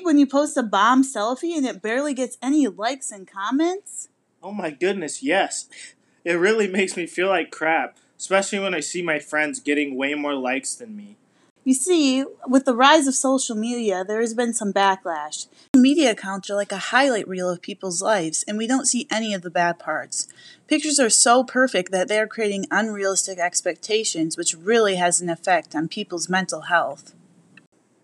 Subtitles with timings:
[0.00, 4.08] hate when you post a bomb selfie and it barely gets any likes and comments?
[4.42, 5.68] Oh my goodness, yes.
[6.24, 10.14] It really makes me feel like crap, especially when I see my friends getting way
[10.14, 11.16] more likes than me.
[11.62, 15.46] You see, with the rise of social media, there has been some backlash.
[15.76, 19.34] Media accounts are like a highlight reel of people's lives, and we don't see any
[19.34, 20.26] of the bad parts.
[20.66, 25.74] Pictures are so perfect that they are creating unrealistic expectations, which really has an effect
[25.74, 27.12] on people's mental health.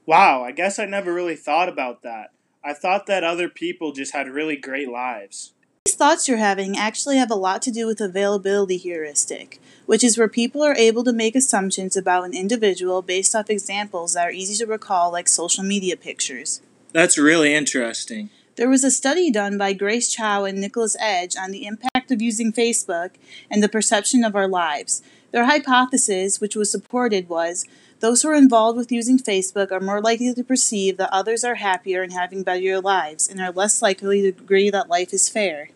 [0.07, 2.31] Wow, I guess I never really thought about that.
[2.65, 5.53] I thought that other people just had really great lives.
[5.85, 10.17] These thoughts you're having actually have a lot to do with availability heuristic, which is
[10.17, 14.33] where people are able to make assumptions about an individual based off examples that are
[14.33, 16.61] easy to recall, like social media pictures.
[16.93, 18.31] That's really interesting.
[18.55, 22.23] There was a study done by Grace Chou and Nicholas Edge on the impact of
[22.23, 23.11] using Facebook
[23.51, 25.03] and the perception of our lives.
[25.31, 27.67] Their hypothesis, which was supported, was
[28.01, 31.57] those who are involved with using Facebook are more likely to perceive that others are
[31.57, 35.71] happier and having better lives and are less likely to agree that life is fair.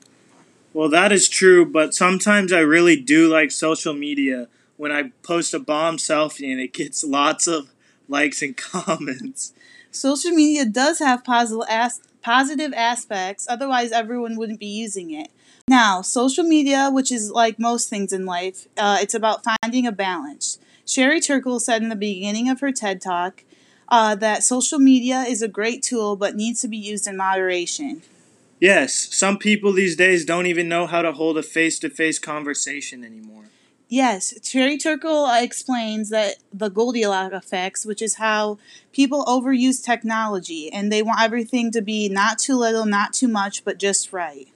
[0.73, 5.53] Well, that is true, but sometimes I really do like social media when I post
[5.53, 7.71] a bomb selfie and it gets lots of
[8.09, 9.53] likes and comments.
[9.91, 15.31] Social media does have positive as- positive aspects, otherwise everyone wouldn't be using it.
[15.69, 19.93] Now, social media, which is like most things in life, uh, it's about finding a
[19.93, 20.59] balance.
[20.91, 23.45] Sherry Turkle said in the beginning of her TED Talk
[23.89, 28.03] uh, that social media is a great tool but needs to be used in moderation.
[28.59, 32.19] Yes, some people these days don't even know how to hold a face to face
[32.19, 33.45] conversation anymore.
[33.89, 38.59] Yes, Sherry Turkle explains that the Goldilocks effects, which is how
[38.93, 43.65] people overuse technology and they want everything to be not too little, not too much,
[43.65, 44.49] but just right.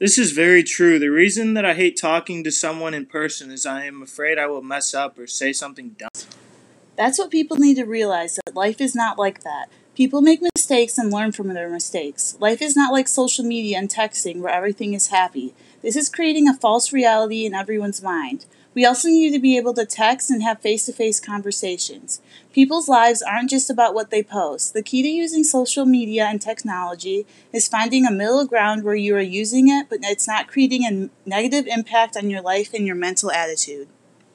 [0.00, 0.98] This is very true.
[0.98, 4.46] The reason that I hate talking to someone in person is I am afraid I
[4.46, 6.08] will mess up or say something dumb.
[6.96, 9.68] That's what people need to realize that life is not like that.
[10.00, 12.34] People make mistakes and learn from their mistakes.
[12.40, 15.52] Life is not like social media and texting where everything is happy.
[15.82, 18.46] This is creating a false reality in everyone's mind.
[18.72, 22.22] We also need to be able to text and have face to face conversations.
[22.50, 24.72] People's lives aren't just about what they post.
[24.72, 29.14] The key to using social media and technology is finding a middle ground where you
[29.16, 32.96] are using it, but it's not creating a negative impact on your life and your
[32.96, 33.86] mental attitude.